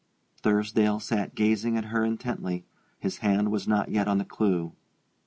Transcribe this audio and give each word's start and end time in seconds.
Thursdale 0.41 0.99
sat 0.99 1.35
gazing 1.35 1.77
at 1.77 1.85
her 1.85 2.03
intently; 2.03 2.65
his 2.97 3.19
hand 3.19 3.51
was 3.51 3.67
not 3.67 3.89
yet 3.91 4.07
on 4.07 4.17
the 4.17 4.25
clue. 4.25 4.73